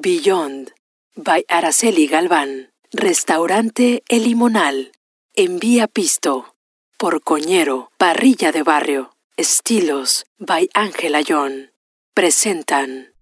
Beyond 0.00 0.72
by 1.16 1.44
Araceli 1.48 2.06
Galván. 2.06 2.70
Restaurante 2.92 4.02
El 4.08 4.24
Limonal. 4.24 4.92
Envía 5.34 5.86
Pisto. 5.86 6.54
Por 6.98 7.22
Coñero, 7.22 7.90
Parrilla 7.98 8.52
de 8.52 8.62
Barrio. 8.62 9.16
Estilos 9.36 10.26
by 10.38 10.68
Ángela 10.74 11.20
John. 11.26 11.70
Presentan. 12.14 13.14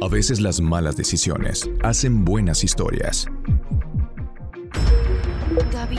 A 0.00 0.08
veces 0.08 0.40
las 0.40 0.60
malas 0.60 0.96
decisiones 0.96 1.68
hacen 1.82 2.24
buenas 2.24 2.64
historias. 2.64 3.26
Gaby, 5.72 5.98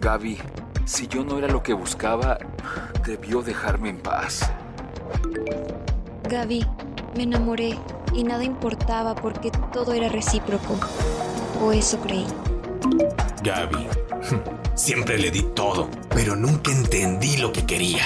Gaby, 0.00 0.38
si 0.84 1.08
yo 1.08 1.24
no 1.24 1.38
era 1.38 1.48
lo 1.48 1.62
que 1.62 1.72
buscaba, 1.72 2.38
debió 3.04 3.42
dejarme 3.42 3.90
en 3.90 3.98
paz. 3.98 4.48
Gaby, 6.28 6.64
me 7.16 7.24
enamoré 7.24 7.76
y 8.14 8.22
nada 8.22 8.44
importaba 8.44 9.16
porque 9.16 9.50
todo 9.72 9.92
era 9.92 10.08
recíproco. 10.08 10.78
O 11.60 11.72
eso 11.72 11.98
creí. 12.00 12.26
Gaby, 13.42 13.88
siempre 14.76 15.18
le 15.18 15.32
di 15.32 15.42
todo, 15.54 15.88
pero 16.10 16.36
nunca 16.36 16.70
entendí 16.70 17.36
lo 17.38 17.52
que 17.52 17.66
quería. 17.66 18.04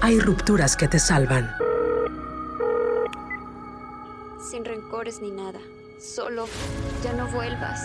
Hay 0.00 0.18
rupturas 0.18 0.76
que 0.76 0.88
te 0.88 0.98
salvan. 0.98 1.48
Sin 4.50 4.64
rencores 4.64 5.20
ni 5.20 5.30
nada. 5.30 5.60
Solo, 6.00 6.46
ya 7.04 7.12
no 7.12 7.28
vuelvas. 7.28 7.80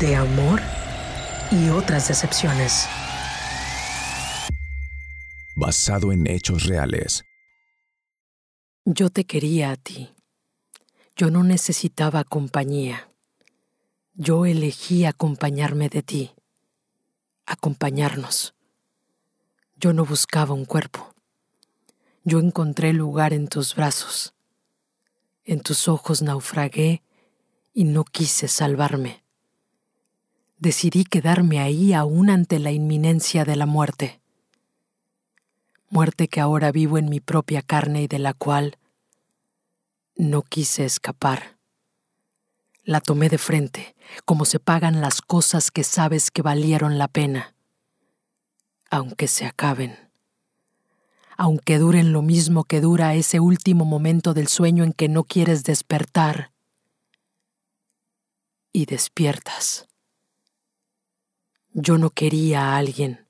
De 0.00 0.16
amor 0.16 0.60
y 1.52 1.68
otras 1.68 2.08
decepciones. 2.08 2.88
Basado 5.54 6.10
en 6.10 6.26
hechos 6.26 6.64
reales. 6.64 7.22
Yo 8.84 9.10
te 9.10 9.24
quería 9.24 9.70
a 9.70 9.76
ti. 9.76 10.12
Yo 11.14 11.30
no 11.30 11.44
necesitaba 11.44 12.24
compañía. 12.24 13.08
Yo 14.14 14.46
elegí 14.46 15.04
acompañarme 15.04 15.88
de 15.88 16.02
ti. 16.02 16.32
Acompañarnos. 17.46 18.54
Yo 19.76 19.92
no 19.92 20.04
buscaba 20.04 20.54
un 20.54 20.64
cuerpo. 20.64 21.14
Yo 22.24 22.40
encontré 22.40 22.92
lugar 22.94 23.32
en 23.32 23.46
tus 23.46 23.76
brazos. 23.76 24.34
En 25.44 25.60
tus 25.60 25.86
ojos 25.86 26.22
naufragué 26.22 27.02
y 27.72 27.84
no 27.84 28.04
quise 28.04 28.48
salvarme. 28.48 29.23
Decidí 30.56 31.04
quedarme 31.04 31.60
ahí 31.60 31.92
aún 31.92 32.30
ante 32.30 32.58
la 32.58 32.72
inminencia 32.72 33.44
de 33.44 33.56
la 33.56 33.66
muerte. 33.66 34.20
Muerte 35.90 36.28
que 36.28 36.40
ahora 36.40 36.72
vivo 36.72 36.98
en 36.98 37.08
mi 37.08 37.20
propia 37.20 37.62
carne 37.62 38.02
y 38.02 38.06
de 38.06 38.18
la 38.18 38.34
cual 38.34 38.78
no 40.16 40.42
quise 40.42 40.84
escapar. 40.84 41.58
La 42.82 43.00
tomé 43.00 43.28
de 43.28 43.38
frente, 43.38 43.94
como 44.24 44.44
se 44.44 44.60
pagan 44.60 45.00
las 45.00 45.20
cosas 45.22 45.70
que 45.70 45.84
sabes 45.84 46.30
que 46.30 46.42
valieron 46.42 46.98
la 46.98 47.08
pena, 47.08 47.54
aunque 48.90 49.26
se 49.26 49.46
acaben 49.46 50.04
aunque 51.36 51.78
duren 51.78 52.12
lo 52.12 52.22
mismo 52.22 52.64
que 52.64 52.80
dura 52.80 53.14
ese 53.14 53.40
último 53.40 53.84
momento 53.84 54.34
del 54.34 54.48
sueño 54.48 54.84
en 54.84 54.92
que 54.92 55.08
no 55.08 55.24
quieres 55.24 55.64
despertar. 55.64 56.52
Y 58.72 58.86
despiertas. 58.86 59.86
Yo 61.74 61.98
no 61.98 62.08
quería 62.08 62.62
a 62.62 62.76
alguien, 62.78 63.26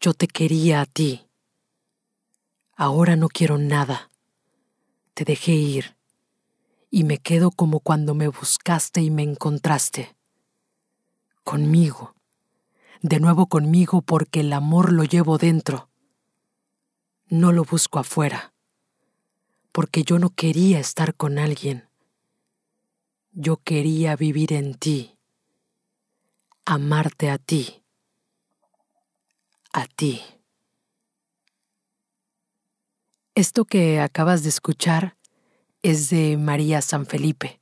yo 0.00 0.12
te 0.12 0.26
quería 0.26 0.80
a 0.80 0.86
ti. 0.86 1.28
Ahora 2.76 3.14
no 3.14 3.28
quiero 3.28 3.56
nada. 3.56 4.10
Te 5.14 5.24
dejé 5.24 5.52
ir 5.52 5.96
y 6.90 7.04
me 7.04 7.18
quedo 7.18 7.52
como 7.52 7.78
cuando 7.78 8.14
me 8.14 8.26
buscaste 8.26 9.00
y 9.00 9.10
me 9.10 9.22
encontraste. 9.22 10.16
Conmigo. 11.44 12.16
De 13.00 13.20
nuevo 13.20 13.46
conmigo 13.46 14.02
porque 14.02 14.40
el 14.40 14.52
amor 14.52 14.92
lo 14.92 15.04
llevo 15.04 15.38
dentro 15.38 15.88
no 17.28 17.52
lo 17.52 17.64
busco 17.64 17.98
afuera, 17.98 18.54
porque 19.72 20.02
yo 20.02 20.18
no 20.18 20.30
quería 20.30 20.78
estar 20.78 21.14
con 21.14 21.38
alguien. 21.38 21.88
Yo 23.32 23.56
quería 23.56 24.14
vivir 24.14 24.52
en 24.52 24.74
ti, 24.74 25.13
amarte 26.64 27.30
a 27.30 27.38
ti, 27.38 27.82
a 29.72 29.86
ti. 29.86 30.22
Esto 33.34 33.64
que 33.64 34.00
acabas 34.00 34.42
de 34.42 34.48
escuchar 34.48 35.16
es 35.82 36.08
de 36.08 36.36
María 36.38 36.80
San 36.80 37.04
Felipe, 37.04 37.60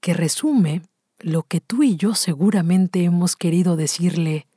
que 0.00 0.14
resume 0.14 0.82
lo 1.18 1.44
que 1.44 1.60
tú 1.60 1.82
y 1.82 1.96
yo 1.96 2.14
seguramente 2.14 3.04
hemos 3.04 3.36
querido 3.36 3.76
decirle 3.76 4.48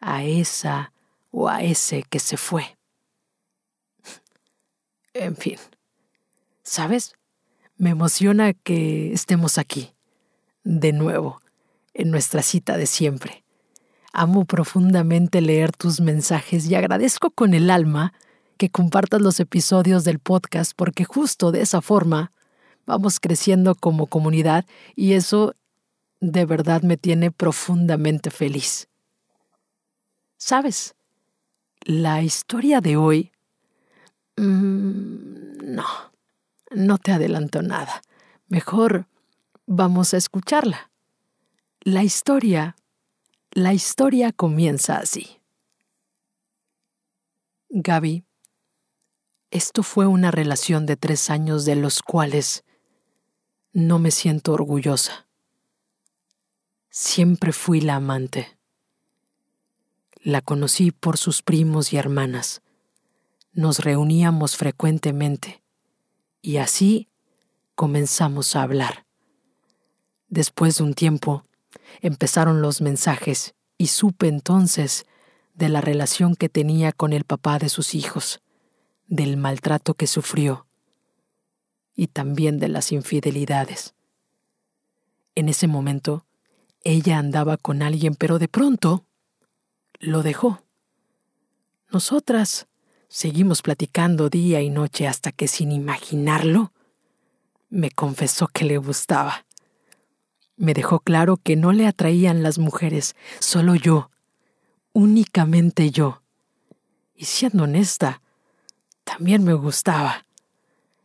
a 0.00 0.24
esa 0.24 0.92
o 1.30 1.48
a 1.48 1.62
ese 1.62 2.02
que 2.02 2.18
se 2.18 2.36
fue. 2.36 2.76
En 5.12 5.34
fin, 5.36 5.58
¿sabes? 6.62 7.14
Me 7.76 7.90
emociona 7.90 8.52
que 8.54 9.12
estemos 9.12 9.58
aquí, 9.58 9.92
de 10.62 10.92
nuevo, 10.92 11.40
en 11.94 12.10
nuestra 12.10 12.42
cita 12.42 12.76
de 12.76 12.86
siempre. 12.86 13.44
Amo 14.12 14.44
profundamente 14.44 15.40
leer 15.40 15.72
tus 15.72 16.00
mensajes 16.00 16.66
y 16.68 16.74
agradezco 16.74 17.30
con 17.30 17.54
el 17.54 17.70
alma 17.70 18.12
que 18.56 18.70
compartas 18.70 19.20
los 19.20 19.40
episodios 19.40 20.04
del 20.04 20.18
podcast 20.18 20.72
porque 20.74 21.04
justo 21.04 21.52
de 21.52 21.62
esa 21.62 21.80
forma 21.80 22.32
vamos 22.86 23.20
creciendo 23.20 23.74
como 23.74 24.06
comunidad 24.06 24.66
y 24.96 25.12
eso 25.12 25.54
de 26.20 26.44
verdad 26.44 26.82
me 26.82 26.96
tiene 26.96 27.30
profundamente 27.30 28.30
feliz. 28.30 28.88
¿Sabes? 30.36 30.94
La 31.84 32.22
historia 32.22 32.80
de 32.80 32.96
hoy 32.96 33.32
Mm, 34.40 35.74
no, 35.74 35.84
no 36.70 36.96
te 36.96 37.12
adelanto 37.12 37.60
nada. 37.60 38.00
Mejor 38.48 39.06
vamos 39.66 40.14
a 40.14 40.16
escucharla. 40.16 40.89
La 41.80 42.02
historia, 42.02 42.76
la 43.50 43.72
historia 43.72 44.32
comienza 44.32 44.98
así. 44.98 45.40
Gaby, 47.68 48.24
esto 49.50 49.82
fue 49.82 50.06
una 50.06 50.30
relación 50.30 50.86
de 50.86 50.96
tres 50.96 51.30
años 51.30 51.64
de 51.64 51.76
los 51.76 52.02
cuales 52.02 52.64
no 53.72 53.98
me 53.98 54.10
siento 54.10 54.52
orgullosa. 54.52 55.26
Siempre 56.90 57.52
fui 57.52 57.80
la 57.80 57.96
amante. 57.96 58.58
La 60.22 60.42
conocí 60.42 60.90
por 60.90 61.16
sus 61.16 61.42
primos 61.42 61.92
y 61.92 61.96
hermanas 61.96 62.62
nos 63.52 63.80
reuníamos 63.80 64.56
frecuentemente 64.56 65.62
y 66.40 66.58
así 66.58 67.08
comenzamos 67.74 68.54
a 68.54 68.62
hablar. 68.62 69.06
Después 70.28 70.78
de 70.78 70.84
un 70.84 70.94
tiempo, 70.94 71.42
empezaron 72.00 72.62
los 72.62 72.80
mensajes 72.80 73.54
y 73.78 73.88
supe 73.88 74.28
entonces 74.28 75.06
de 75.54 75.68
la 75.68 75.80
relación 75.80 76.34
que 76.34 76.48
tenía 76.48 76.92
con 76.92 77.12
el 77.12 77.24
papá 77.24 77.58
de 77.58 77.68
sus 77.68 77.94
hijos, 77.94 78.40
del 79.06 79.36
maltrato 79.36 79.94
que 79.94 80.06
sufrió 80.06 80.66
y 81.94 82.06
también 82.06 82.58
de 82.58 82.68
las 82.68 82.92
infidelidades. 82.92 83.94
En 85.34 85.48
ese 85.48 85.66
momento, 85.66 86.26
ella 86.82 87.18
andaba 87.18 87.56
con 87.56 87.82
alguien, 87.82 88.14
pero 88.14 88.38
de 88.38 88.48
pronto 88.48 89.04
lo 89.98 90.22
dejó. 90.22 90.62
Nosotras 91.90 92.68
Seguimos 93.12 93.60
platicando 93.60 94.30
día 94.30 94.62
y 94.62 94.70
noche 94.70 95.08
hasta 95.08 95.32
que 95.32 95.48
sin 95.48 95.72
imaginarlo, 95.72 96.72
me 97.68 97.90
confesó 97.90 98.46
que 98.46 98.64
le 98.64 98.78
gustaba. 98.78 99.46
Me 100.60 100.74
dejó 100.74 101.00
claro 101.00 101.38
que 101.38 101.56
no 101.56 101.72
le 101.72 101.86
atraían 101.86 102.42
las 102.42 102.58
mujeres, 102.58 103.16
solo 103.38 103.76
yo, 103.76 104.10
únicamente 104.92 105.90
yo. 105.90 106.22
Y 107.14 107.24
siendo 107.24 107.64
honesta, 107.64 108.20
también 109.04 109.42
me 109.42 109.54
gustaba. 109.54 110.26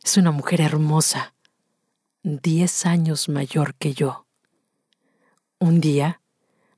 Es 0.04 0.18
una 0.18 0.30
mujer 0.30 0.60
hermosa, 0.60 1.32
diez 2.22 2.84
años 2.84 3.30
mayor 3.30 3.74
que 3.76 3.94
yo. 3.94 4.26
Un 5.58 5.80
día 5.80 6.20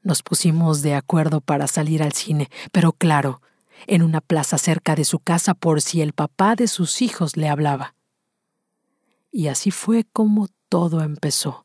nos 0.05 0.23
pusimos 0.23 0.81
de 0.81 0.95
acuerdo 0.95 1.41
para 1.41 1.67
salir 1.67 2.01
al 2.01 2.13
cine, 2.13 2.49
pero 2.71 2.93
claro, 2.93 3.43
en 3.89 4.05
una 4.05 4.21
plaza 4.21 4.57
cerca 4.57 4.95
de 4.95 5.05
su 5.05 5.19
casa 5.19 5.55
por 5.55 5.83
si 5.83 6.01
el 6.01 6.13
papá 6.13 6.55
de 6.55 6.69
sus 6.69 7.03
hijos 7.03 7.37
le 7.37 7.49
hablaba. 7.49 7.97
Y 9.33 9.49
así 9.49 9.73
fue 9.73 10.05
como 10.13 10.47
todo 10.69 11.03
empezó. 11.03 11.65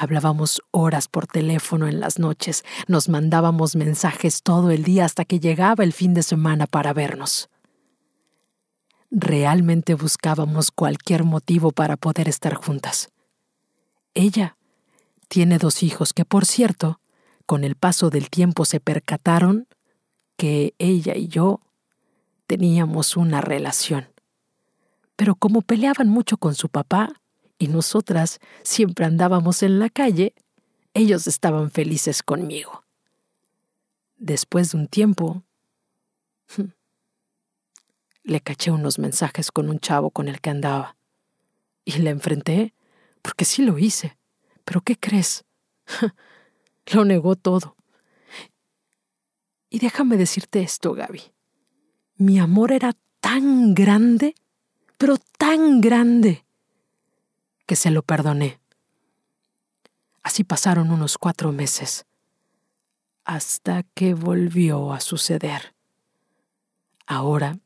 Hablábamos 0.00 0.62
horas 0.70 1.08
por 1.08 1.26
teléfono 1.26 1.88
en 1.88 1.98
las 1.98 2.20
noches, 2.20 2.64
nos 2.86 3.08
mandábamos 3.08 3.74
mensajes 3.74 4.44
todo 4.44 4.70
el 4.70 4.84
día 4.84 5.04
hasta 5.04 5.24
que 5.24 5.40
llegaba 5.40 5.82
el 5.82 5.92
fin 5.92 6.14
de 6.14 6.22
semana 6.22 6.68
para 6.68 6.92
vernos. 6.92 7.50
Realmente 9.10 9.94
buscábamos 9.94 10.70
cualquier 10.70 11.24
motivo 11.24 11.72
para 11.72 11.96
poder 11.96 12.28
estar 12.28 12.54
juntas. 12.54 13.10
Ella 14.14 14.56
tiene 15.26 15.58
dos 15.58 15.82
hijos 15.82 16.12
que, 16.12 16.24
por 16.24 16.46
cierto, 16.46 17.00
con 17.44 17.64
el 17.64 17.74
paso 17.74 18.08
del 18.08 18.30
tiempo 18.30 18.66
se 18.66 18.78
percataron 18.78 19.66
que 20.36 20.74
ella 20.78 21.16
y 21.16 21.26
yo 21.26 21.60
teníamos 22.46 23.16
una 23.16 23.40
relación. 23.40 24.06
Pero 25.16 25.34
como 25.34 25.60
peleaban 25.60 26.08
mucho 26.08 26.36
con 26.36 26.54
su 26.54 26.68
papá, 26.68 27.17
y 27.58 27.68
nosotras 27.68 28.38
siempre 28.62 29.04
andábamos 29.04 29.62
en 29.62 29.78
la 29.78 29.90
calle, 29.90 30.34
ellos 30.94 31.26
estaban 31.26 31.70
felices 31.70 32.22
conmigo. 32.22 32.84
Después 34.16 34.72
de 34.72 34.78
un 34.78 34.88
tiempo, 34.88 35.44
le 38.22 38.40
caché 38.40 38.70
unos 38.70 38.98
mensajes 38.98 39.50
con 39.50 39.68
un 39.70 39.80
chavo 39.80 40.10
con 40.10 40.28
el 40.28 40.40
que 40.40 40.50
andaba. 40.50 40.96
Y 41.84 41.92
le 41.98 42.10
enfrenté, 42.10 42.74
porque 43.22 43.44
sí 43.44 43.62
lo 43.62 43.78
hice. 43.78 44.18
Pero 44.64 44.82
¿qué 44.82 44.96
crees? 44.96 45.44
lo 46.92 47.04
negó 47.04 47.36
todo. 47.36 47.76
Y 49.70 49.78
déjame 49.78 50.16
decirte 50.16 50.62
esto, 50.62 50.94
Gaby. 50.94 51.22
Mi 52.16 52.38
amor 52.38 52.72
era 52.72 52.96
tan 53.20 53.74
grande, 53.74 54.34
pero 54.96 55.16
tan 55.38 55.80
grande, 55.80 56.44
que 57.68 57.76
se 57.76 57.90
lo 57.90 58.02
perdoné. 58.02 58.58
Así 60.22 60.42
pasaron 60.42 60.90
unos 60.90 61.18
cuatro 61.18 61.52
meses, 61.52 62.06
hasta 63.24 63.82
que 63.94 64.14
volvió 64.14 64.94
a 64.94 65.00
suceder. 65.00 65.74
Ahora 67.06 67.58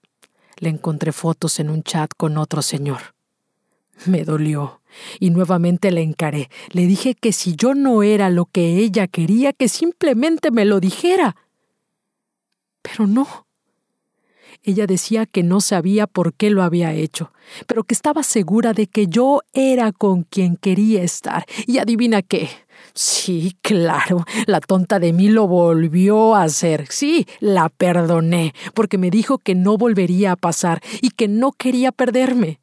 le 0.58 0.70
encontré 0.70 1.12
fotos 1.12 1.60
en 1.60 1.70
un 1.70 1.84
chat 1.84 2.10
con 2.16 2.36
otro 2.36 2.62
señor. 2.62 3.14
Me 4.06 4.24
dolió 4.24 4.82
y 5.20 5.30
nuevamente 5.30 5.92
le 5.92 6.02
encaré. 6.02 6.50
Le 6.70 6.86
dije 6.86 7.14
que 7.14 7.32
si 7.32 7.54
yo 7.54 7.74
no 7.74 8.02
era 8.02 8.28
lo 8.28 8.46
que 8.46 8.78
ella 8.78 9.06
quería, 9.06 9.52
que 9.52 9.68
simplemente 9.68 10.50
me 10.50 10.64
lo 10.64 10.80
dijera. 10.80 11.36
Pero 12.82 13.06
no. 13.06 13.46
Ella 14.64 14.86
decía 14.86 15.26
que 15.26 15.42
no 15.42 15.60
sabía 15.60 16.06
por 16.06 16.34
qué 16.34 16.50
lo 16.50 16.62
había 16.62 16.92
hecho, 16.92 17.32
pero 17.66 17.82
que 17.82 17.94
estaba 17.94 18.22
segura 18.22 18.72
de 18.72 18.86
que 18.86 19.08
yo 19.08 19.40
era 19.52 19.90
con 19.90 20.22
quien 20.22 20.56
quería 20.56 21.02
estar. 21.02 21.44
Y 21.66 21.78
adivina 21.78 22.22
qué. 22.22 22.48
Sí, 22.94 23.56
claro, 23.60 24.24
la 24.46 24.60
tonta 24.60 25.00
de 25.00 25.12
mí 25.12 25.28
lo 25.28 25.48
volvió 25.48 26.36
a 26.36 26.44
hacer. 26.44 26.86
Sí, 26.90 27.26
la 27.40 27.70
perdoné, 27.70 28.54
porque 28.72 28.98
me 28.98 29.10
dijo 29.10 29.38
que 29.38 29.56
no 29.56 29.76
volvería 29.76 30.32
a 30.32 30.36
pasar 30.36 30.80
y 31.00 31.10
que 31.10 31.26
no 31.26 31.50
quería 31.50 31.90
perderme. 31.90 32.60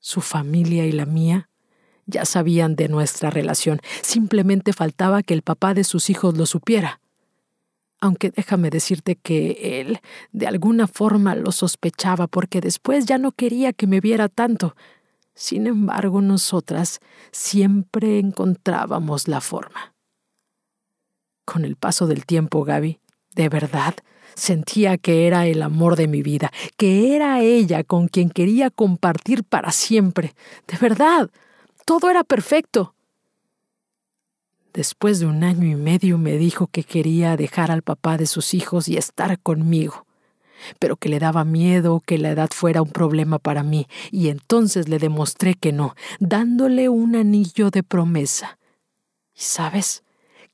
Su 0.00 0.20
familia 0.20 0.84
y 0.84 0.92
la 0.92 1.06
mía 1.06 1.48
ya 2.04 2.26
sabían 2.26 2.76
de 2.76 2.88
nuestra 2.88 3.30
relación, 3.30 3.80
simplemente 4.02 4.72
faltaba 4.72 5.22
que 5.22 5.34
el 5.34 5.42
papá 5.42 5.72
de 5.72 5.84
sus 5.84 6.08
hijos 6.10 6.36
lo 6.36 6.46
supiera 6.46 7.00
aunque 8.00 8.30
déjame 8.30 8.70
decirte 8.70 9.16
que 9.16 9.80
él 9.80 10.00
de 10.32 10.46
alguna 10.46 10.86
forma 10.86 11.34
lo 11.34 11.52
sospechaba 11.52 12.26
porque 12.26 12.60
después 12.60 13.06
ya 13.06 13.18
no 13.18 13.32
quería 13.32 13.72
que 13.72 13.86
me 13.86 14.00
viera 14.00 14.28
tanto. 14.28 14.76
Sin 15.34 15.66
embargo, 15.66 16.20
nosotras 16.20 17.00
siempre 17.30 18.18
encontrábamos 18.18 19.28
la 19.28 19.40
forma. 19.40 19.94
Con 21.44 21.64
el 21.64 21.76
paso 21.76 22.06
del 22.06 22.26
tiempo, 22.26 22.64
Gaby, 22.64 22.98
de 23.34 23.48
verdad, 23.48 23.94
sentía 24.34 24.98
que 24.98 25.26
era 25.26 25.46
el 25.46 25.62
amor 25.62 25.96
de 25.96 26.08
mi 26.08 26.22
vida, 26.22 26.50
que 26.76 27.14
era 27.14 27.40
ella 27.40 27.84
con 27.84 28.08
quien 28.08 28.30
quería 28.30 28.70
compartir 28.70 29.44
para 29.44 29.72
siempre. 29.72 30.34
De 30.66 30.76
verdad, 30.78 31.30
todo 31.84 32.10
era 32.10 32.24
perfecto. 32.24 32.94
Después 34.72 35.18
de 35.18 35.26
un 35.26 35.44
año 35.44 35.66
y 35.66 35.74
medio 35.74 36.18
me 36.18 36.36
dijo 36.36 36.66
que 36.66 36.84
quería 36.84 37.36
dejar 37.36 37.70
al 37.70 37.82
papá 37.82 38.16
de 38.16 38.26
sus 38.26 38.54
hijos 38.54 38.88
y 38.88 38.96
estar 38.96 39.38
conmigo, 39.40 40.06
pero 40.78 40.96
que 40.96 41.08
le 41.08 41.18
daba 41.18 41.44
miedo 41.44 42.00
que 42.04 42.18
la 42.18 42.30
edad 42.30 42.50
fuera 42.52 42.82
un 42.82 42.90
problema 42.90 43.38
para 43.38 43.62
mí, 43.62 43.86
y 44.10 44.28
entonces 44.28 44.88
le 44.88 44.98
demostré 44.98 45.54
que 45.54 45.72
no, 45.72 45.94
dándole 46.20 46.88
un 46.88 47.16
anillo 47.16 47.70
de 47.70 47.82
promesa. 47.82 48.58
Y 49.34 49.40
sabes, 49.40 50.04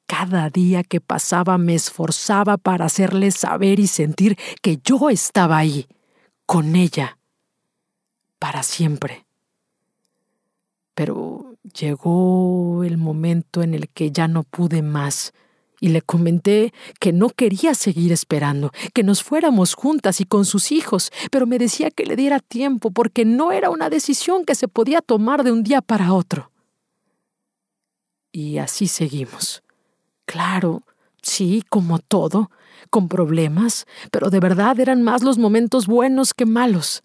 cada 0.06 0.50
día 0.50 0.84
que 0.84 1.00
pasaba 1.00 1.58
me 1.58 1.74
esforzaba 1.74 2.56
para 2.56 2.84
hacerle 2.84 3.30
saber 3.30 3.80
y 3.80 3.86
sentir 3.86 4.36
que 4.62 4.78
yo 4.84 5.10
estaba 5.10 5.58
ahí, 5.58 5.88
con 6.46 6.76
ella, 6.76 7.18
para 8.38 8.62
siempre. 8.62 9.26
Pero 10.94 11.53
llegó 11.72 12.84
el 12.84 12.98
momento 12.98 13.62
en 13.62 13.74
el 13.74 13.88
que 13.88 14.10
ya 14.10 14.28
no 14.28 14.42
pude 14.42 14.82
más 14.82 15.32
y 15.80 15.88
le 15.88 16.02
comenté 16.02 16.72
que 17.00 17.12
no 17.12 17.28
quería 17.30 17.74
seguir 17.74 18.12
esperando, 18.12 18.70
que 18.92 19.02
nos 19.02 19.22
fuéramos 19.22 19.74
juntas 19.74 20.20
y 20.20 20.24
con 20.24 20.44
sus 20.44 20.72
hijos, 20.72 21.10
pero 21.30 21.46
me 21.46 21.58
decía 21.58 21.90
que 21.90 22.06
le 22.06 22.16
diera 22.16 22.38
tiempo 22.40 22.90
porque 22.90 23.24
no 23.24 23.52
era 23.52 23.70
una 23.70 23.90
decisión 23.90 24.44
que 24.44 24.54
se 24.54 24.68
podía 24.68 25.00
tomar 25.02 25.44
de 25.44 25.52
un 25.52 25.62
día 25.62 25.82
para 25.82 26.12
otro. 26.12 26.50
Y 28.32 28.58
así 28.58 28.86
seguimos. 28.86 29.62
Claro, 30.24 30.82
sí, 31.22 31.62
como 31.68 31.98
todo, 31.98 32.50
con 32.90 33.08
problemas, 33.08 33.86
pero 34.10 34.30
de 34.30 34.40
verdad 34.40 34.78
eran 34.80 35.02
más 35.02 35.22
los 35.22 35.38
momentos 35.38 35.86
buenos 35.86 36.34
que 36.34 36.46
malos. 36.46 37.02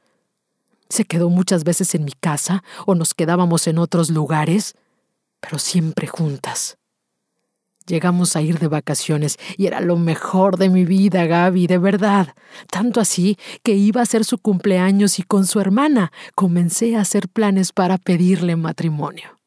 Se 0.89 1.05
quedó 1.05 1.29
muchas 1.29 1.63
veces 1.63 1.93
en 1.95 2.03
mi 2.03 2.13
casa 2.13 2.63
o 2.85 2.95
nos 2.95 3.13
quedábamos 3.13 3.67
en 3.67 3.77
otros 3.77 4.09
lugares, 4.09 4.75
pero 5.39 5.59
siempre 5.59 6.07
juntas. 6.07 6.77
Llegamos 7.85 8.35
a 8.35 8.41
ir 8.41 8.59
de 8.59 8.67
vacaciones 8.67 9.37
y 9.57 9.65
era 9.65 9.81
lo 9.81 9.97
mejor 9.97 10.57
de 10.57 10.69
mi 10.69 10.85
vida, 10.85 11.25
Gaby, 11.25 11.65
de 11.65 11.79
verdad. 11.79 12.35
Tanto 12.69 13.01
así 13.01 13.35
que 13.63 13.73
iba 13.73 14.01
a 14.01 14.05
ser 14.05 14.25
su 14.25 14.37
cumpleaños 14.37 15.17
y 15.17 15.23
con 15.23 15.47
su 15.47 15.59
hermana 15.59 16.11
comencé 16.35 16.95
a 16.95 17.01
hacer 17.01 17.29
planes 17.29 17.71
para 17.71 17.97
pedirle 17.97 18.55
matrimonio. 18.55 19.39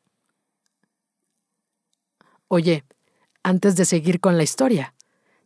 Oye, 2.48 2.84
antes 3.44 3.76
de 3.76 3.84
seguir 3.84 4.18
con 4.18 4.36
la 4.36 4.42
historia, 4.42 4.94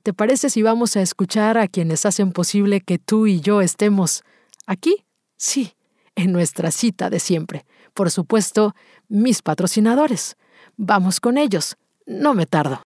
¿te 0.03 0.15
parece 0.15 0.49
si 0.49 0.63
vamos 0.63 0.97
a 0.97 1.03
escuchar 1.03 1.59
a 1.59 1.69
quienes 1.69 2.07
hacen 2.07 2.33
posible 2.33 2.81
que 2.81 2.99
tú 2.99 3.27
y 3.27 3.41
yo 3.41 3.61
estemos 3.61 4.23
aquí? 4.67 5.05
Sí, 5.37 5.75
en 6.17 6.33
nuestra 6.33 6.71
cita 6.71 7.09
de 7.11 7.21
siempre. 7.21 7.65
Por 7.95 8.11
supuesto, 8.11 8.75
mis 9.09 9.43
patrocinadores. 9.43 10.37
Vamos 10.77 11.21
con 11.21 11.39
ellos. 11.39 11.77
No 12.07 12.35
me 12.35 12.47
tardo. 12.47 12.83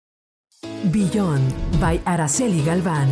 Beyond 0.92 1.80
by 1.80 2.02
Araceli 2.06 2.64
Galván. 2.64 3.08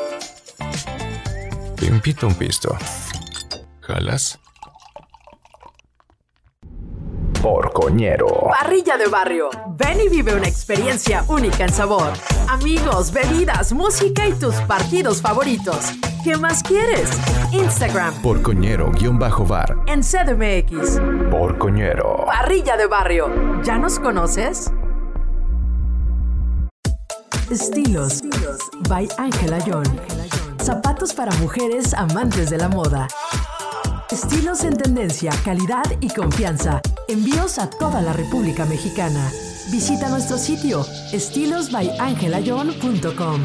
Te 1.76 1.87
invito 1.87 2.26
a 2.26 2.29
un 2.31 2.35
pisto. 2.35 2.76
¿Jalas? 3.81 4.38
Porcoñero. 7.41 8.49
Parrilla 8.59 8.97
de 8.97 9.07
barrio. 9.07 9.50
Ven 9.76 10.00
y 10.00 10.09
vive 10.09 10.35
una 10.35 10.49
experiencia 10.49 11.25
única 11.29 11.64
en 11.64 11.73
sabor. 11.73 12.12
Amigos, 12.49 13.12
bebidas, 13.12 13.73
música 13.73 14.26
y 14.26 14.33
tus 14.33 14.55
partidos 14.62 15.21
favoritos. 15.21 15.93
¿Qué 16.25 16.37
más 16.38 16.62
quieres? 16.62 17.11
Instagram. 17.53 18.14
Porcoñero-bar. 18.23 19.76
En 19.87 20.00
CDMX. 20.00 21.00
Porcoñero. 21.31 22.25
Parrilla 22.25 22.79
de 22.79 22.87
barrio. 22.87 23.62
¿Ya 23.62 23.76
nos 23.79 23.99
conoces? 23.99 24.73
Estilos. 27.55 28.23
By 28.89 29.09
Ángela 29.17 29.59
John. 29.65 29.85
Zapatos 30.61 31.15
para 31.15 31.33
mujeres 31.37 31.95
amantes 31.95 32.51
de 32.51 32.59
la 32.59 32.69
moda. 32.69 33.07
Estilos 34.11 34.65
en 34.65 34.77
tendencia, 34.77 35.31
calidad 35.45 35.85
y 36.01 36.09
confianza. 36.09 36.83
Envíos 37.07 37.61
a 37.61 37.71
toda 37.71 38.03
la 38.03 38.13
República 38.13 38.65
Mexicana. 38.65 39.31
Visita 39.71 40.09
nuestro 40.09 40.37
sitio 40.37 40.85
estilosbyangelayon.com. 41.13 43.45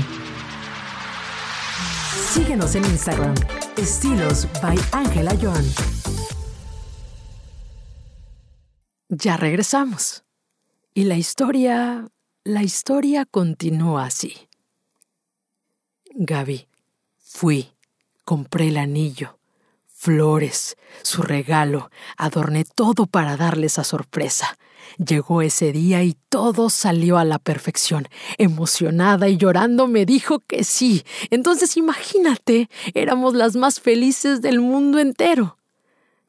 Síguenos 2.33 2.73
en 2.73 2.85
Instagram, 2.85 3.35
Estilos 3.77 4.47
by 4.59 4.79
Angela 4.91 5.37
John. 5.39 5.63
Ya 9.09 9.37
regresamos. 9.37 10.23
Y 10.95 11.03
la 11.03 11.15
historia, 11.15 12.07
la 12.43 12.63
historia 12.63 13.25
continúa 13.25 14.05
así. 14.05 14.33
Gaby, 16.15 16.67
fui, 17.17 17.73
compré 18.25 18.69
el 18.69 18.77
anillo 18.77 19.39
flores, 19.99 20.77
su 21.03 21.23
regalo, 21.23 21.91
adorné 22.15 22.63
todo 22.63 23.05
para 23.05 23.35
darle 23.35 23.65
esa 23.65 23.83
sorpresa. 23.83 24.57
Llegó 24.97 25.41
ese 25.41 25.73
día 25.73 26.03
y 26.03 26.15
todo 26.29 26.69
salió 26.69 27.17
a 27.17 27.25
la 27.25 27.37
perfección. 27.37 28.07
Emocionada 28.37 29.27
y 29.27 29.35
llorando 29.35 29.87
me 29.89 30.05
dijo 30.05 30.39
que 30.39 30.63
sí. 30.63 31.03
Entonces 31.31 31.75
imagínate, 31.75 32.69
éramos 32.93 33.33
las 33.33 33.57
más 33.57 33.81
felices 33.81 34.41
del 34.41 34.61
mundo 34.61 34.99
entero. 34.99 35.58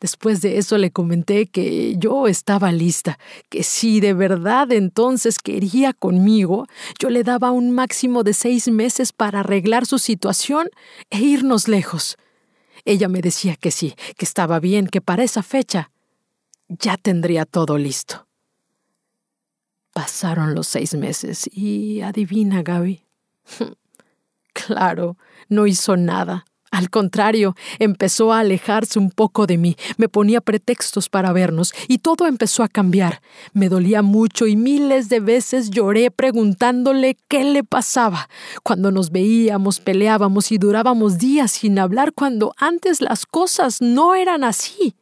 Después 0.01 0.41
de 0.41 0.57
eso 0.57 0.79
le 0.79 0.91
comenté 0.91 1.47
que 1.47 1.95
yo 1.99 2.27
estaba 2.27 2.73
lista, 2.73 3.19
que 3.51 3.63
si 3.63 4.01
de 4.01 4.15
verdad 4.15 4.73
entonces 4.73 5.39
quería 5.39 5.93
conmigo, 5.93 6.67
yo 6.99 7.11
le 7.11 7.23
daba 7.23 7.51
un 7.51 7.71
máximo 7.71 8.23
de 8.23 8.33
seis 8.33 8.69
meses 8.69 9.13
para 9.13 9.41
arreglar 9.41 9.85
su 9.85 9.99
situación 9.99 10.69
e 11.11 11.21
irnos 11.21 11.69
lejos. 11.69 12.17
Ella 12.87 13.09
me 13.09 13.21
decía 13.21 13.57
que 13.57 13.71
sí, 13.71 13.95
que 14.17 14.25
estaba 14.25 14.59
bien, 14.59 14.87
que 14.87 15.03
para 15.03 15.23
esa 15.23 15.43
fecha 15.43 15.91
ya 16.69 16.97
tendría 16.97 17.45
todo 17.45 17.77
listo. 17.77 18.27
Pasaron 19.93 20.55
los 20.55 20.67
seis 20.67 20.95
meses 20.95 21.51
y 21.53 22.01
adivina, 22.01 22.63
Gaby. 22.63 23.05
claro, 24.55 25.19
no 25.49 25.67
hizo 25.67 25.97
nada. 25.97 26.47
Al 26.71 26.89
contrario, 26.89 27.57
empezó 27.81 28.33
a 28.33 28.41
alejarse 28.41 28.99
un 29.01 29.11
poco 29.11 29.47
de 29.47 29.59
mí, 29.59 29.77
me 29.97 30.09
ponía 30.09 30.41
pretextos 30.41 31.09
para 31.09 31.33
vernos 31.33 31.73
y 31.89 31.99
todo 31.99 32.29
empezó 32.29 32.63
a 32.63 32.69
cambiar. 32.69 33.23
Me 33.53 33.69
dolía 33.69 34.03
mucho 34.03 34.47
y 34.47 34.55
miles 34.55 35.09
de 35.09 35.19
veces 35.19 35.71
lloré 35.71 36.13
preguntándole 36.13 37.17
qué 37.29 37.43
le 37.43 37.65
pasaba. 37.65 38.29
Cuando 38.63 38.93
nos 38.93 39.11
veíamos, 39.11 39.81
peleábamos 39.81 40.53
y 40.53 40.59
durábamos 40.59 41.19
días 41.19 41.51
sin 41.51 41.79
hablar 41.79 42.13
cuando 42.13 42.55
antes 42.57 43.01
las 43.01 43.27
cosas 43.27 43.83
no 43.83 44.15
eran 44.15 44.45
así. 44.45 44.95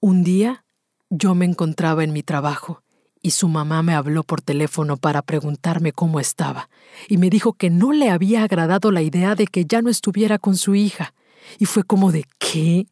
Un 0.00 0.22
día 0.22 0.64
yo 1.10 1.34
me 1.34 1.44
encontraba 1.44 2.04
en 2.04 2.12
mi 2.12 2.22
trabajo 2.22 2.82
y 3.22 3.32
su 3.32 3.48
mamá 3.48 3.82
me 3.82 3.94
habló 3.94 4.22
por 4.22 4.40
teléfono 4.40 4.96
para 4.96 5.22
preguntarme 5.22 5.92
cómo 5.92 6.20
estaba, 6.20 6.68
y 7.08 7.18
me 7.18 7.30
dijo 7.30 7.52
que 7.52 7.70
no 7.70 7.92
le 7.92 8.10
había 8.10 8.42
agradado 8.42 8.90
la 8.90 9.02
idea 9.02 9.34
de 9.34 9.46
que 9.46 9.64
ya 9.64 9.82
no 9.82 9.90
estuviera 9.90 10.38
con 10.38 10.56
su 10.56 10.74
hija. 10.74 11.14
Y 11.58 11.64
fue 11.64 11.82
como 11.82 12.12
de 12.12 12.24
¿qué? 12.38 12.86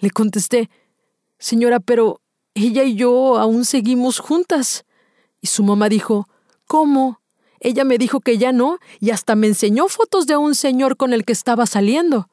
Le 0.00 0.10
contesté, 0.10 0.68
Señora, 1.42 1.80
pero 1.80 2.20
ella 2.54 2.84
y 2.84 2.94
yo 2.94 3.36
aún 3.36 3.64
seguimos 3.64 4.20
juntas. 4.20 4.84
Y 5.40 5.48
su 5.48 5.64
mamá 5.64 5.88
dijo, 5.88 6.28
¿cómo? 6.68 7.20
Ella 7.58 7.82
me 7.82 7.98
dijo 7.98 8.20
que 8.20 8.38
ya 8.38 8.52
no, 8.52 8.78
y 9.00 9.10
hasta 9.10 9.34
me 9.34 9.48
enseñó 9.48 9.88
fotos 9.88 10.28
de 10.28 10.36
un 10.36 10.54
señor 10.54 10.96
con 10.96 11.12
el 11.12 11.24
que 11.24 11.32
estaba 11.32 11.66
saliendo. 11.66 12.28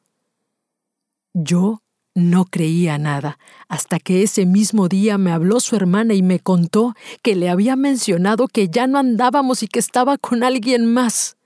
Yo 1.34 1.82
no 2.14 2.44
creía 2.44 2.98
nada, 2.98 3.38
hasta 3.68 3.98
que 3.98 4.22
ese 4.22 4.46
mismo 4.46 4.88
día 4.88 5.18
me 5.18 5.32
habló 5.32 5.60
su 5.60 5.76
hermana 5.76 6.14
y 6.14 6.22
me 6.22 6.40
contó 6.40 6.94
que 7.22 7.36
le 7.36 7.48
había 7.48 7.76
mencionado 7.76 8.48
que 8.48 8.68
ya 8.68 8.86
no 8.86 8.98
andábamos 8.98 9.62
y 9.62 9.68
que 9.68 9.78
estaba 9.78 10.18
con 10.18 10.42
alguien 10.42 10.86
más. 10.92 11.36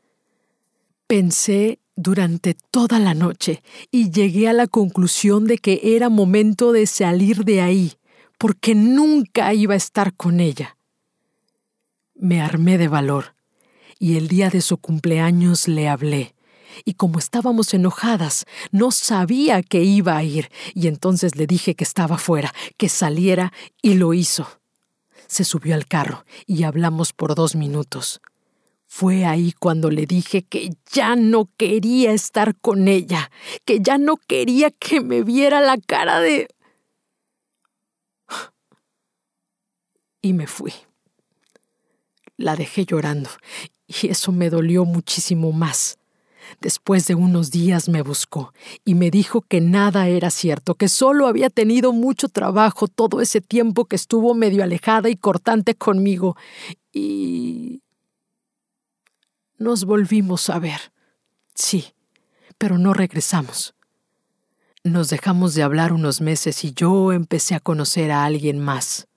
Pensé 1.06 1.80
durante 1.96 2.56
toda 2.70 2.98
la 2.98 3.14
noche 3.14 3.62
y 3.90 4.10
llegué 4.10 4.48
a 4.48 4.52
la 4.52 4.66
conclusión 4.66 5.46
de 5.46 5.58
que 5.58 5.80
era 5.82 6.08
momento 6.08 6.72
de 6.72 6.86
salir 6.86 7.44
de 7.44 7.60
ahí, 7.60 7.92
porque 8.38 8.74
nunca 8.74 9.52
iba 9.54 9.74
a 9.74 9.78
estar 9.78 10.14
con 10.14 10.40
ella. 10.40 10.76
Me 12.14 12.40
armé 12.40 12.78
de 12.78 12.88
valor 12.88 13.34
y 13.98 14.16
el 14.16 14.28
día 14.28 14.50
de 14.50 14.60
su 14.60 14.78
cumpleaños 14.78 15.68
le 15.68 15.88
hablé 15.88 16.33
y 16.84 16.94
como 16.94 17.18
estábamos 17.18 17.74
enojadas, 17.74 18.44
no 18.70 18.90
sabía 18.90 19.62
que 19.62 19.82
iba 19.82 20.16
a 20.16 20.22
ir, 20.22 20.50
y 20.74 20.88
entonces 20.88 21.36
le 21.36 21.46
dije 21.46 21.74
que 21.74 21.84
estaba 21.84 22.18
fuera, 22.18 22.52
que 22.76 22.88
saliera, 22.88 23.52
y 23.82 23.94
lo 23.94 24.14
hizo. 24.14 24.46
Se 25.26 25.44
subió 25.44 25.74
al 25.74 25.86
carro 25.86 26.24
y 26.46 26.64
hablamos 26.64 27.12
por 27.12 27.34
dos 27.34 27.54
minutos. 27.56 28.20
Fue 28.86 29.24
ahí 29.24 29.52
cuando 29.58 29.90
le 29.90 30.06
dije 30.06 30.42
que 30.42 30.76
ya 30.92 31.16
no 31.16 31.50
quería 31.56 32.12
estar 32.12 32.54
con 32.56 32.86
ella, 32.86 33.30
que 33.64 33.80
ya 33.80 33.98
no 33.98 34.16
quería 34.16 34.70
que 34.70 35.00
me 35.00 35.22
viera 35.22 35.60
la 35.60 35.78
cara 35.78 36.20
de... 36.20 36.48
Y 40.22 40.32
me 40.32 40.46
fui. 40.46 40.72
La 42.36 42.56
dejé 42.56 42.84
llorando, 42.84 43.30
y 43.86 44.08
eso 44.08 44.32
me 44.32 44.50
dolió 44.50 44.84
muchísimo 44.84 45.52
más. 45.52 45.98
Después 46.60 47.06
de 47.06 47.14
unos 47.14 47.50
días 47.50 47.88
me 47.88 48.02
buscó 48.02 48.52
y 48.84 48.94
me 48.94 49.10
dijo 49.10 49.42
que 49.42 49.60
nada 49.60 50.08
era 50.08 50.30
cierto, 50.30 50.74
que 50.74 50.88
solo 50.88 51.26
había 51.26 51.50
tenido 51.50 51.92
mucho 51.92 52.28
trabajo 52.28 52.88
todo 52.88 53.20
ese 53.20 53.40
tiempo 53.40 53.84
que 53.86 53.96
estuvo 53.96 54.34
medio 54.34 54.62
alejada 54.62 55.08
y 55.08 55.16
cortante 55.16 55.74
conmigo. 55.74 56.36
Y... 56.92 57.80
Nos 59.58 59.84
volvimos 59.84 60.50
a 60.50 60.58
ver. 60.58 60.92
Sí, 61.54 61.94
pero 62.58 62.78
no 62.78 62.92
regresamos. 62.92 63.74
Nos 64.82 65.08
dejamos 65.08 65.54
de 65.54 65.62
hablar 65.62 65.92
unos 65.92 66.20
meses 66.20 66.64
y 66.64 66.72
yo 66.74 67.12
empecé 67.12 67.54
a 67.54 67.60
conocer 67.60 68.10
a 68.10 68.24
alguien 68.24 68.58
más. 68.58 69.08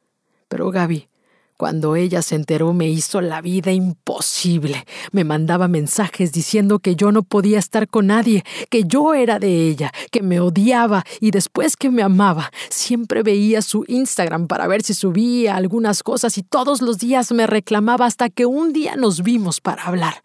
Pero 0.47 0.71
Gaby, 0.71 1.09
cuando 1.57 1.95
ella 1.95 2.21
se 2.21 2.35
enteró 2.35 2.71
me 2.71 2.87
hizo 2.87 3.19
la 3.19 3.41
vida 3.41 3.71
imposible. 3.71 4.85
Me 5.11 5.23
mandaba 5.23 5.67
mensajes 5.67 6.31
diciendo 6.31 6.79
que 6.79 6.95
yo 6.95 7.11
no 7.11 7.23
podía 7.23 7.57
estar 7.57 7.87
con 7.87 8.07
nadie, 8.07 8.43
que 8.69 8.83
yo 8.83 9.15
era 9.15 9.39
de 9.39 9.67
ella, 9.67 9.91
que 10.11 10.21
me 10.21 10.39
odiaba 10.39 11.03
y 11.19 11.31
después 11.31 11.75
que 11.75 11.89
me 11.89 12.03
amaba. 12.03 12.51
Siempre 12.69 13.23
veía 13.23 13.63
su 13.63 13.83
Instagram 13.87 14.47
para 14.47 14.67
ver 14.67 14.83
si 14.83 14.93
subía 14.93 15.55
algunas 15.55 16.03
cosas 16.03 16.37
y 16.37 16.43
todos 16.43 16.81
los 16.81 16.99
días 16.99 17.31
me 17.31 17.47
reclamaba 17.47 18.05
hasta 18.05 18.29
que 18.29 18.45
un 18.45 18.71
día 18.71 18.95
nos 18.95 19.23
vimos 19.23 19.59
para 19.59 19.83
hablar. 19.83 20.23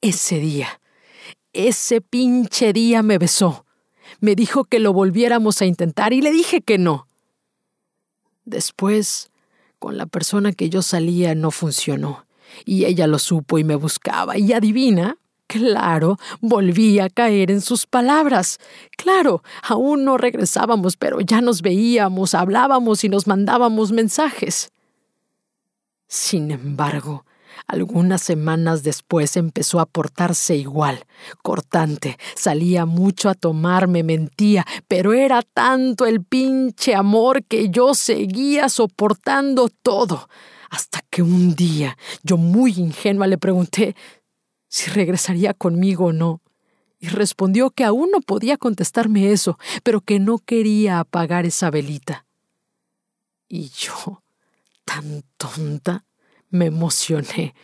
Ese 0.00 0.38
día, 0.38 0.80
ese 1.52 2.00
pinche 2.00 2.72
día 2.72 3.02
me 3.02 3.18
besó. 3.18 3.66
Me 4.20 4.34
dijo 4.34 4.64
que 4.64 4.78
lo 4.78 4.94
volviéramos 4.94 5.60
a 5.60 5.66
intentar 5.66 6.14
y 6.14 6.22
le 6.22 6.32
dije 6.32 6.62
que 6.62 6.78
no. 6.78 7.08
Después 8.44 9.30
con 9.84 9.98
la 9.98 10.06
persona 10.06 10.52
que 10.52 10.70
yo 10.70 10.80
salía 10.80 11.34
no 11.34 11.50
funcionó. 11.50 12.24
Y 12.64 12.86
ella 12.86 13.06
lo 13.06 13.18
supo 13.18 13.58
y 13.58 13.64
me 13.64 13.74
buscaba. 13.74 14.38
Y 14.38 14.54
adivina, 14.54 15.18
Claro, 15.46 16.16
volví 16.40 17.00
a 17.00 17.10
caer 17.10 17.50
en 17.50 17.60
sus 17.60 17.86
palabras. 17.86 18.58
Claro, 18.96 19.42
aún 19.62 20.06
no 20.06 20.16
regresábamos, 20.16 20.96
pero 20.96 21.20
ya 21.20 21.42
nos 21.42 21.60
veíamos, 21.60 22.32
hablábamos 22.32 23.04
y 23.04 23.10
nos 23.10 23.26
mandábamos 23.26 23.92
mensajes. 23.92 24.72
Sin 26.08 26.50
embargo, 26.50 27.26
Algunas 27.74 28.22
semanas 28.22 28.84
después 28.84 29.36
empezó 29.36 29.80
a 29.80 29.86
portarse 29.86 30.54
igual, 30.54 31.06
cortante, 31.42 32.18
salía 32.36 32.86
mucho 32.86 33.28
a 33.28 33.34
tomar, 33.34 33.88
me 33.88 34.04
mentía, 34.04 34.64
pero 34.86 35.12
era 35.12 35.42
tanto 35.42 36.06
el 36.06 36.22
pinche 36.22 36.94
amor 36.94 37.42
que 37.42 37.70
yo 37.70 37.94
seguía 37.94 38.68
soportando 38.68 39.68
todo, 39.68 40.28
hasta 40.70 41.00
que 41.10 41.22
un 41.22 41.56
día 41.56 41.98
yo 42.22 42.36
muy 42.36 42.74
ingenua 42.74 43.26
le 43.26 43.38
pregunté 43.38 43.96
si 44.68 44.88
regresaría 44.92 45.52
conmigo 45.52 46.06
o 46.06 46.12
no, 46.12 46.42
y 47.00 47.08
respondió 47.08 47.70
que 47.70 47.82
aún 47.82 48.08
no 48.12 48.20
podía 48.20 48.56
contestarme 48.56 49.32
eso, 49.32 49.58
pero 49.82 50.00
que 50.00 50.20
no 50.20 50.38
quería 50.38 51.00
apagar 51.00 51.44
esa 51.44 51.72
velita. 51.72 52.24
Y 53.48 53.70
yo, 53.70 54.22
tan 54.84 55.24
tonta, 55.36 56.04
me 56.54 56.66
emocioné, 56.66 57.54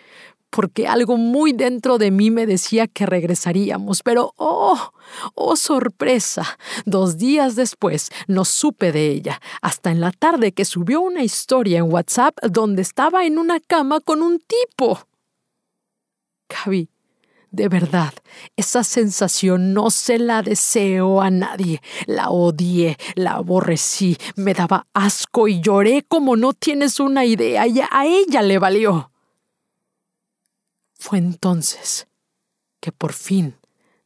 porque 0.51 0.89
algo 0.89 1.17
muy 1.17 1.53
dentro 1.53 1.97
de 1.97 2.11
mí 2.11 2.31
me 2.31 2.45
decía 2.45 2.89
que 2.89 3.07
regresaríamos, 3.07 4.03
pero 4.03 4.35
¡oh! 4.37 4.93
¡oh 5.35 5.57
sorpresa! 5.57 6.59
Dos 6.85 7.17
días 7.17 7.55
después 7.55 8.11
no 8.27 8.45
supe 8.45 8.93
de 8.93 9.09
ella, 9.11 9.41
hasta 9.63 9.91
en 9.91 10.01
la 10.01 10.11
tarde 10.11 10.53
que 10.53 10.65
subió 10.65 11.01
una 11.01 11.23
historia 11.23 11.79
en 11.79 11.93
WhatsApp 11.93 12.37
donde 12.43 12.83
estaba 12.83 13.25
en 13.25 13.39
una 13.39 13.61
cama 13.61 14.01
con 14.01 14.23
un 14.23 14.41
tipo. 14.41 14.99
Gaby, 16.49 16.89
de 17.51 17.69
verdad, 17.69 18.15
esa 18.57 18.85
sensación 18.85 19.75
no 19.75 19.91
se 19.91 20.19
la 20.19 20.43
deseo 20.43 21.21
a 21.21 21.31
nadie. 21.31 21.81
La 22.07 22.31
odié, 22.31 22.97
la 23.17 23.33
aborrecí, 23.33 24.17
me 24.37 24.55
daba 24.55 24.87
asco 24.95 25.49
y 25.49 25.61
lloré 25.61 26.05
como 26.05 26.37
no 26.37 26.53
tienes 26.53 27.01
una 27.01 27.25
idea 27.25 27.67
y 27.67 27.81
a 27.81 28.07
ella 28.07 28.43
le 28.43 28.59
valió. 28.59 29.11
Fue 30.95 31.19
entonces 31.19 32.07
que 32.81 32.93
por 32.93 33.13
fin, 33.13 33.59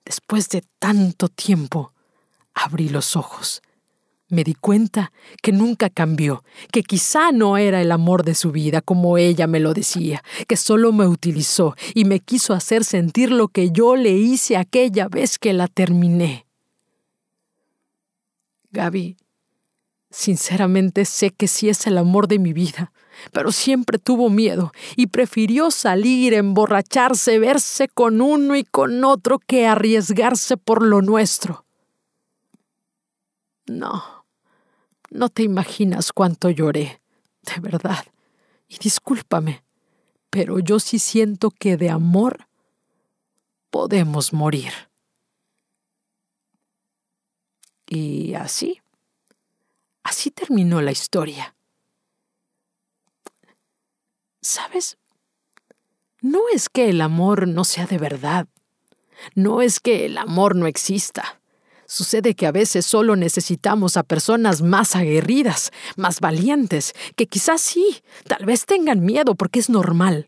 después 0.05 0.49
de 0.49 0.65
tanto 0.79 1.29
tiempo, 1.29 1.93
abrí 2.55 2.89
los 2.89 3.17
ojos 3.17 3.63
me 4.29 4.45
di 4.45 4.55
cuenta 4.55 5.13
que 5.43 5.53
nunca 5.53 5.91
cambió, 5.91 6.43
que 6.73 6.83
quizá 6.83 7.33
no 7.33 7.57
era 7.57 7.81
el 7.81 7.93
amor 7.93 8.25
de 8.25 8.35
su 8.35 8.53
vida 8.53 8.81
como 8.81 9.19
ella 9.19 9.47
me 9.47 9.61
lo 9.61 9.75
decía, 9.75 10.23
que 10.49 10.57
solo 10.57 10.93
me 10.93 11.07
utilizó 11.07 11.75
y 11.95 12.05
me 12.05 12.21
quiso 12.21 12.55
hacer 12.55 12.85
sentir 12.85 13.31
lo 13.31 13.49
que 13.49 13.71
yo 13.71 13.97
le 13.97 14.13
hice 14.13 14.57
aquella 14.57 15.09
vez 15.09 15.39
que 15.39 15.53
la 15.53 15.69
terminé. 15.69 16.47
Gaby, 18.71 19.17
sinceramente 20.11 21.05
sé 21.05 21.31
que 21.31 21.47
sí 21.47 21.69
es 21.69 21.87
el 21.87 21.99
amor 21.99 22.27
de 22.27 22.39
mi 22.39 22.53
vida, 22.53 22.93
pero 23.31 23.53
siempre 23.53 23.99
tuvo 23.99 24.31
miedo 24.31 24.73
y 24.97 25.07
prefirió 25.07 25.71
salir, 25.71 26.35
emborracharse, 26.35 27.39
verse 27.39 27.89
con 27.89 28.21
uno 28.21 28.57
y 28.57 28.65
con 28.65 29.05
otro 29.05 29.39
que 29.39 29.67
arriesgarse 29.67 30.57
por 30.57 30.83
lo 30.83 31.03
nuestro. 31.03 31.65
No, 33.67 34.03
no 35.15 35.29
te 35.29 35.45
imaginas 35.45 36.13
cuánto 36.13 36.51
lloré, 36.51 37.01
de 37.43 37.61
verdad. 37.61 38.05
Y 38.69 38.79
discúlpame, 38.79 39.65
pero 40.29 40.59
yo 40.59 40.81
sí 40.81 40.99
siento 40.99 41.51
que 41.53 41.77
de 41.77 41.89
amor 41.89 42.49
podemos 43.71 44.33
morir. 44.33 44.73
Y 47.87 48.35
así, 48.35 48.83
así 50.03 50.33
terminó 50.33 50.83
la 50.83 50.91
historia. 50.91 51.55
¿Sabes? 54.41 54.99
No 56.21 56.41
es 56.53 56.69
que 56.69 56.89
el 56.89 57.01
amor 57.01 57.47
no 57.47 57.63
sea 57.63 57.87
de 57.87 57.99
verdad. 57.99 58.49
No 59.37 59.63
es 59.63 59.79
que 59.79 60.07
el 60.07 60.19
amor 60.19 60.57
no 60.57 60.67
exista. 60.67 61.41
Sucede 61.87 62.35
que 62.35 62.47
a 62.47 62.53
veces 62.53 62.87
solo 62.87 63.15
necesitamos 63.15 63.97
a 63.97 64.03
personas 64.03 64.63
más 64.63 64.97
aguerridas, 64.97 65.71
más 65.97 66.21
valientes, 66.21 66.95
que 67.17 67.27
quizás 67.27 67.61
sí, 67.61 68.03
tal 68.27 68.47
vez 68.47 68.65
tengan 68.65 69.05
miedo 69.05 69.35
porque 69.35 69.59
es 69.59 69.69
normal, 69.69 70.27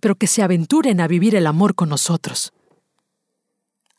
pero 0.00 0.16
que 0.16 0.26
se 0.26 0.42
aventuren 0.42 1.00
a 1.00 1.08
vivir 1.08 1.34
el 1.34 1.46
amor 1.46 1.74
con 1.74 1.88
nosotros. 1.88 2.52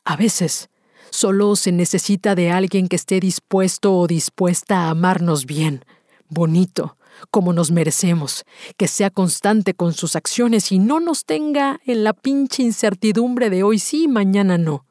A 0.04 0.16
veces 0.16 0.70
solo 1.10 1.56
se 1.56 1.72
necesita 1.72 2.34
de 2.34 2.52
alguien 2.52 2.86
que 2.88 2.96
esté 2.96 3.18
dispuesto 3.18 3.96
o 3.96 4.06
dispuesta 4.06 4.84
a 4.84 4.90
amarnos 4.90 5.46
bien, 5.46 5.84
bonito, 6.28 6.96
como 7.32 7.52
nos 7.52 7.72
merecemos, 7.72 8.44
que 8.76 8.86
sea 8.86 9.10
constante 9.10 9.74
con 9.74 9.92
sus 9.92 10.14
acciones 10.14 10.70
y 10.70 10.78
no 10.78 11.00
nos 11.00 11.24
tenga 11.24 11.80
en 11.84 12.04
la 12.04 12.12
pinche 12.12 12.62
incertidumbre 12.62 13.50
de 13.50 13.64
hoy 13.64 13.80
sí 13.80 14.04
y 14.04 14.08
mañana 14.08 14.56
no 14.56 14.86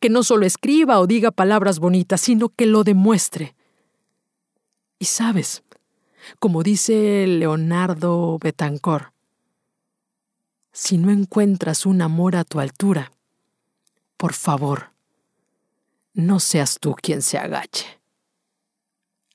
que 0.00 0.08
no 0.10 0.22
solo 0.22 0.46
escriba 0.46 1.00
o 1.00 1.06
diga 1.06 1.30
palabras 1.30 1.78
bonitas, 1.78 2.20
sino 2.20 2.48
que 2.48 2.66
lo 2.66 2.84
demuestre. 2.84 3.54
Y 4.98 5.06
sabes, 5.06 5.62
como 6.38 6.62
dice 6.62 7.26
Leonardo 7.26 8.38
Betancourt, 8.38 9.12
si 10.72 10.98
no 10.98 11.10
encuentras 11.10 11.86
un 11.86 12.02
amor 12.02 12.36
a 12.36 12.44
tu 12.44 12.60
altura, 12.60 13.12
por 14.16 14.34
favor, 14.34 14.90
no 16.12 16.40
seas 16.40 16.78
tú 16.80 16.94
quien 16.94 17.22
se 17.22 17.38
agache. 17.38 18.00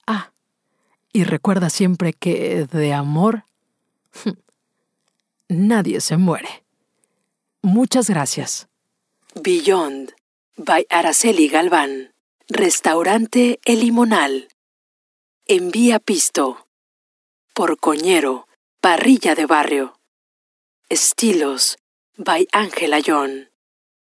Ah, 0.06 0.34
y 1.14 1.24
recuerda 1.24 1.70
siempre 1.70 2.14
que 2.14 2.66
de 2.66 2.94
amor 2.94 3.46
nadie 5.48 6.02
se 6.02 6.18
muere. 6.18 6.64
Muchas 7.62 8.10
gracias. 8.10 8.68
Beyond 9.36 10.14
by 10.63 10.86
Araceli 10.89 11.47
Galván. 11.47 12.13
Restaurante 12.47 13.60
El 13.65 13.82
Limonal. 13.82 14.47
Envía 15.47 16.00
Pisto. 16.00 16.67
Por 17.54 17.78
Coñero. 17.80 18.47
Parrilla 18.80 19.36
de 19.36 19.45
Barrio. 19.45 20.00
Estilos. 20.89 21.78
by 22.17 22.47
Ángela 22.52 23.00
John. 23.06 23.50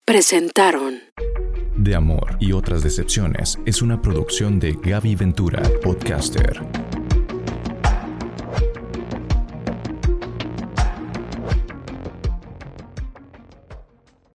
Presentaron. 0.05 1.03
De 1.77 1.95
Amor 1.95 2.37
y 2.41 2.53
otras 2.53 2.83
decepciones 2.83 3.59
es 3.67 3.83
una 3.83 4.01
producción 4.01 4.59
de 4.61 4.73
Gaby 4.73 5.17
Ventura, 5.17 5.63
podcaster. 5.83 6.61